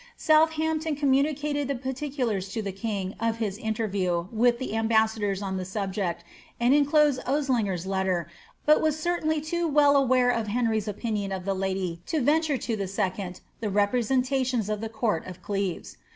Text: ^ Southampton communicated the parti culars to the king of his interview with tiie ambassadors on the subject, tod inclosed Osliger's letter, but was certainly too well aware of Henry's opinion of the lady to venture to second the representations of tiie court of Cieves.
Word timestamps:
^ 0.01 0.03
Southampton 0.17 0.95
communicated 0.95 1.67
the 1.67 1.75
parti 1.75 2.09
culars 2.09 2.51
to 2.51 2.59
the 2.63 2.71
king 2.71 3.13
of 3.19 3.37
his 3.37 3.59
interview 3.59 4.25
with 4.31 4.57
tiie 4.57 4.73
ambassadors 4.73 5.43
on 5.43 5.57
the 5.57 5.63
subject, 5.63 6.23
tod 6.59 6.73
inclosed 6.73 7.19
Osliger's 7.27 7.85
letter, 7.85 8.27
but 8.65 8.81
was 8.81 8.97
certainly 8.99 9.39
too 9.39 9.67
well 9.67 9.95
aware 9.95 10.31
of 10.31 10.47
Henry's 10.47 10.87
opinion 10.87 11.31
of 11.31 11.45
the 11.45 11.53
lady 11.53 12.01
to 12.07 12.19
venture 12.19 12.57
to 12.57 12.87
second 12.87 13.41
the 13.59 13.69
representations 13.69 14.69
of 14.71 14.79
tiie 14.79 14.91
court 14.91 15.23
of 15.27 15.37
Cieves. 15.45 15.97